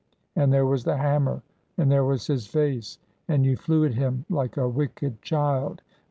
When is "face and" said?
2.47-3.45